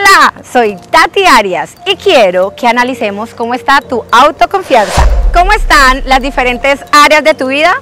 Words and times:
Hola, 0.00 0.32
soy 0.50 0.76
Tati 0.90 1.26
Arias 1.26 1.72
y 1.84 1.94
quiero 1.94 2.54
que 2.56 2.66
analicemos 2.66 3.34
cómo 3.34 3.52
está 3.52 3.82
tu 3.82 4.02
autoconfianza. 4.10 5.06
¿Cómo 5.34 5.52
están 5.52 6.02
las 6.06 6.22
diferentes 6.22 6.80
áreas 6.90 7.22
de 7.22 7.34
tu 7.34 7.48
vida? 7.48 7.74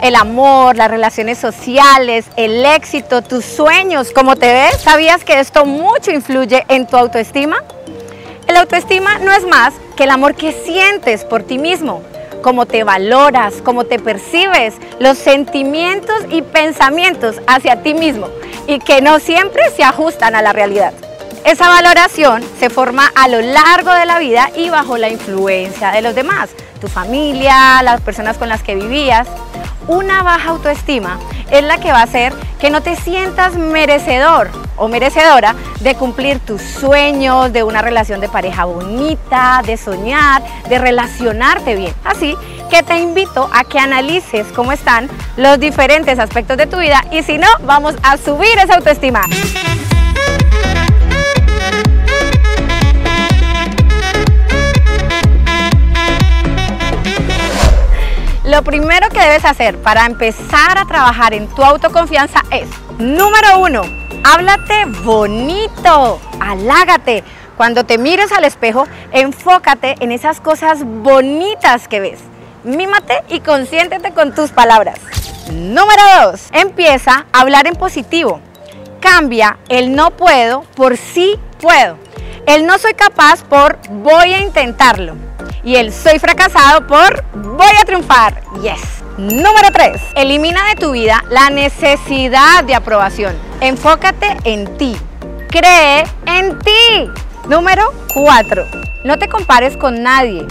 El 0.00 0.14
amor, 0.14 0.76
las 0.76 0.90
relaciones 0.90 1.38
sociales, 1.38 2.26
el 2.36 2.64
éxito, 2.64 3.20
tus 3.22 3.44
sueños, 3.44 4.12
cómo 4.14 4.36
te 4.36 4.52
ves. 4.52 4.80
¿Sabías 4.80 5.24
que 5.24 5.40
esto 5.40 5.64
mucho 5.64 6.12
influye 6.12 6.64
en 6.68 6.86
tu 6.86 6.96
autoestima? 6.96 7.56
El 8.46 8.56
autoestima 8.58 9.18
no 9.18 9.32
es 9.32 9.44
más 9.44 9.74
que 9.96 10.04
el 10.04 10.10
amor 10.10 10.36
que 10.36 10.52
sientes 10.52 11.24
por 11.24 11.42
ti 11.42 11.58
mismo, 11.58 12.02
cómo 12.42 12.66
te 12.66 12.84
valoras, 12.84 13.54
cómo 13.64 13.84
te 13.84 13.98
percibes, 13.98 14.74
los 15.00 15.18
sentimientos 15.18 16.16
y 16.30 16.42
pensamientos 16.42 17.40
hacia 17.48 17.82
ti 17.82 17.92
mismo 17.94 18.28
y 18.68 18.78
que 18.78 19.02
no 19.02 19.18
siempre 19.18 19.62
se 19.76 19.82
ajustan 19.82 20.36
a 20.36 20.42
la 20.42 20.52
realidad. 20.52 20.92
Esa 21.46 21.68
valoración 21.68 22.42
se 22.58 22.70
forma 22.70 23.08
a 23.14 23.28
lo 23.28 23.40
largo 23.40 23.92
de 23.92 24.04
la 24.04 24.18
vida 24.18 24.50
y 24.56 24.68
bajo 24.68 24.98
la 24.98 25.10
influencia 25.10 25.92
de 25.92 26.02
los 26.02 26.12
demás, 26.12 26.50
tu 26.80 26.88
familia, 26.88 27.84
las 27.84 28.00
personas 28.00 28.36
con 28.36 28.48
las 28.48 28.64
que 28.64 28.74
vivías. 28.74 29.28
Una 29.86 30.24
baja 30.24 30.50
autoestima 30.50 31.20
es 31.52 31.62
la 31.62 31.78
que 31.78 31.92
va 31.92 32.00
a 32.00 32.02
hacer 32.02 32.34
que 32.58 32.68
no 32.68 32.82
te 32.82 32.96
sientas 32.96 33.54
merecedor 33.54 34.50
o 34.76 34.88
merecedora 34.88 35.54
de 35.78 35.94
cumplir 35.94 36.40
tus 36.40 36.60
sueños, 36.60 37.52
de 37.52 37.62
una 37.62 37.80
relación 37.80 38.20
de 38.20 38.28
pareja 38.28 38.64
bonita, 38.64 39.62
de 39.64 39.76
soñar, 39.76 40.42
de 40.68 40.80
relacionarte 40.80 41.76
bien. 41.76 41.94
Así 42.02 42.36
que 42.70 42.82
te 42.82 42.98
invito 42.98 43.48
a 43.52 43.62
que 43.62 43.78
analices 43.78 44.48
cómo 44.48 44.72
están 44.72 45.08
los 45.36 45.60
diferentes 45.60 46.18
aspectos 46.18 46.56
de 46.56 46.66
tu 46.66 46.78
vida 46.78 47.04
y 47.12 47.22
si 47.22 47.38
no, 47.38 47.46
vamos 47.60 47.94
a 48.02 48.16
subir 48.16 48.58
esa 48.58 48.74
autoestima. 48.74 49.20
Lo 58.56 58.62
primero 58.62 59.10
que 59.10 59.20
debes 59.20 59.44
hacer 59.44 59.76
para 59.82 60.06
empezar 60.06 60.78
a 60.78 60.86
trabajar 60.86 61.34
en 61.34 61.46
tu 61.46 61.62
autoconfianza 61.62 62.40
es, 62.50 62.66
número 62.96 63.58
uno, 63.58 63.82
háblate 64.24 64.86
bonito, 65.04 66.18
halágate. 66.40 67.22
Cuando 67.58 67.84
te 67.84 67.98
mires 67.98 68.32
al 68.32 68.44
espejo, 68.44 68.88
enfócate 69.12 69.96
en 70.00 70.10
esas 70.10 70.40
cosas 70.40 70.84
bonitas 70.84 71.86
que 71.86 72.00
ves. 72.00 72.20
Mímate 72.64 73.24
y 73.28 73.40
consiéntete 73.40 74.12
con 74.12 74.34
tus 74.34 74.52
palabras. 74.52 75.00
Número 75.52 76.02
dos, 76.22 76.48
empieza 76.52 77.26
a 77.34 77.40
hablar 77.40 77.66
en 77.66 77.74
positivo. 77.74 78.40
Cambia 79.02 79.58
el 79.68 79.94
no 79.94 80.12
puedo 80.12 80.62
por 80.76 80.96
sí 80.96 81.38
puedo. 81.60 81.98
El 82.46 82.64
no 82.64 82.78
soy 82.78 82.94
capaz 82.94 83.44
por 83.44 83.76
voy 83.90 84.32
a 84.32 84.38
intentarlo 84.38 85.14
y 85.66 85.74
el 85.74 85.92
soy 85.92 86.20
fracasado 86.20 86.86
por 86.86 87.24
voy 87.34 87.66
a 87.78 87.84
triunfar. 87.84 88.40
Yes. 88.62 89.02
Número 89.18 89.68
3. 89.72 90.00
Elimina 90.14 90.64
de 90.68 90.76
tu 90.76 90.92
vida 90.92 91.24
la 91.28 91.50
necesidad 91.50 92.62
de 92.62 92.76
aprobación. 92.76 93.34
Enfócate 93.60 94.36
en 94.44 94.78
ti. 94.78 94.96
Cree 95.48 96.04
en 96.26 96.56
ti. 96.60 97.10
Número 97.48 97.92
4. 98.14 98.64
No 99.04 99.18
te 99.18 99.28
compares 99.28 99.76
con 99.76 100.04
nadie. 100.04 100.46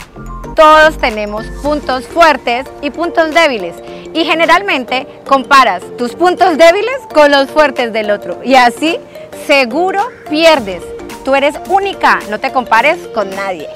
Todos 0.54 0.98
tenemos 0.98 1.46
puntos 1.64 2.06
fuertes 2.08 2.66
y 2.82 2.90
puntos 2.90 3.34
débiles. 3.34 3.76
Y 4.14 4.26
generalmente 4.26 5.08
comparas 5.26 5.82
tus 5.98 6.14
puntos 6.14 6.58
débiles 6.58 7.00
con 7.14 7.32
los 7.32 7.50
fuertes 7.50 7.94
del 7.94 8.12
otro. 8.12 8.42
Y 8.44 8.56
así 8.56 9.00
seguro 9.48 10.02
pierdes. 10.30 10.95
Tú 11.26 11.34
eres 11.34 11.56
única, 11.70 12.20
no 12.30 12.40
te 12.40 12.52
compares 12.52 13.00
con 13.08 13.32
nadie. 13.32 13.68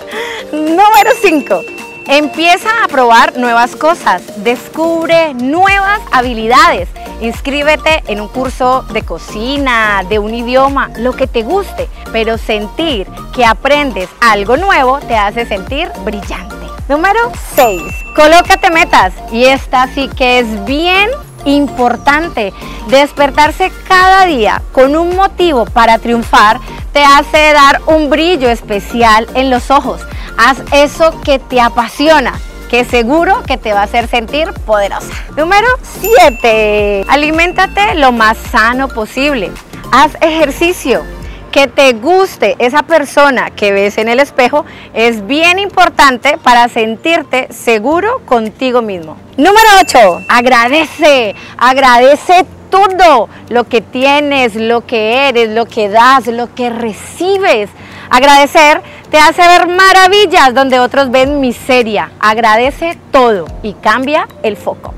Número 0.52 1.10
5. 1.20 1.64
Empieza 2.08 2.70
a 2.84 2.88
probar 2.88 3.38
nuevas 3.40 3.76
cosas, 3.76 4.22
descubre 4.44 5.34
nuevas 5.34 6.00
habilidades, 6.12 6.90
inscríbete 7.22 8.04
en 8.06 8.22
un 8.22 8.28
curso 8.28 8.84
de 8.94 9.02
cocina, 9.02 10.04
de 10.08 10.20
un 10.20 10.36
idioma, 10.36 10.92
lo 10.98 11.14
que 11.14 11.26
te 11.26 11.42
guste, 11.42 11.90
pero 12.12 12.38
sentir 12.38 13.08
que 13.34 13.46
aprendes 13.46 14.10
algo 14.22 14.56
nuevo 14.56 15.00
te 15.00 15.18
hace 15.18 15.48
sentir 15.48 15.92
brillante. 16.06 16.68
Número 16.88 17.32
6. 17.56 17.82
Colócate 18.16 18.70
metas 18.70 19.12
y 19.32 19.46
esta 19.46 19.88
sí 19.88 20.08
que 20.16 20.38
es 20.38 20.66
bien 20.66 21.10
importante. 21.46 22.54
Despertarse 22.88 23.72
cada 23.88 24.26
día 24.26 24.62
con 24.72 24.96
un 24.96 25.16
motivo 25.16 25.66
para 25.66 25.98
triunfar 26.00 26.60
te 27.00 27.06
hace 27.06 27.54
dar 27.54 27.80
un 27.86 28.10
brillo 28.10 28.50
especial 28.50 29.26
en 29.34 29.50
los 29.50 29.72
ojos. 29.72 30.02
Haz 30.38 30.58
eso 30.74 31.18
que 31.22 31.40
te 31.40 31.62
apasiona 31.62 32.34
que 32.70 32.84
seguro 32.84 33.42
que 33.44 33.56
te 33.56 33.72
va 33.72 33.80
a 33.80 33.84
hacer 33.84 34.10
sentir 34.10 34.52
poderosa. 34.66 35.14
Número 35.38 35.66
7. 36.02 37.06
Aliméntate 37.08 37.96
lo 37.96 38.12
más 38.12 38.38
sano 38.38 38.90
posible. 38.90 39.50
Haz 39.94 40.12
ejercicio. 40.20 41.06
Que 41.54 41.68
te 41.68 41.94
guste 41.94 42.58
esa 42.60 42.84
persona 42.84 43.50
que 43.50 43.72
ves 43.72 43.98
en 43.98 44.10
el 44.10 44.20
espejo 44.20 44.66
es 44.94 45.26
bien 45.26 45.58
importante 45.58 46.38
para 46.38 46.68
sentirte 46.68 47.48
seguro 47.52 48.22
contigo 48.26 48.82
mismo. 48.82 49.16
Número 49.38 49.70
8. 49.82 50.26
Agradece. 50.28 51.34
Agradece 51.58 52.46
todo 52.70 53.30
lo 53.50 53.66
que 53.66 53.82
tienes, 53.82 54.56
lo 54.56 54.86
que 54.86 55.28
eres, 55.30 55.50
lo 55.50 55.66
que 55.66 55.90
das, 55.90 56.28
lo 56.28 56.54
que 56.54 56.70
recibes. 56.70 57.70
Agradecer 58.10 58.82
te 59.10 59.18
hace 59.18 59.42
ver 59.42 59.68
maravillas 59.68 60.54
donde 60.54 60.80
otros 60.80 61.12
ven 61.12 61.40
miseria. 61.40 62.12
Agradece 62.20 62.98
todo 63.12 63.46
y 63.64 63.74
cambia 63.74 64.28
el 64.44 64.56
foco. 64.56 64.94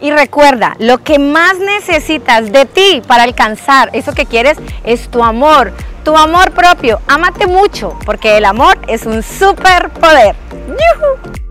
Y 0.00 0.12
recuerda, 0.12 0.76
lo 0.78 0.98
que 0.98 1.18
más 1.18 1.58
necesitas 1.58 2.52
de 2.52 2.66
ti 2.66 3.02
para 3.06 3.24
alcanzar 3.24 3.90
eso 3.94 4.12
que 4.12 4.26
quieres 4.26 4.56
es 4.84 5.08
tu 5.08 5.24
amor, 5.24 5.72
tu 6.04 6.16
amor 6.16 6.52
propio. 6.52 7.00
Ámate 7.08 7.46
mucho 7.46 7.98
porque 8.06 8.36
el 8.36 8.44
amor 8.44 8.78
es 8.86 9.06
un 9.06 9.22
superpoder. 9.22 10.36
¡Yuhu! 10.68 11.47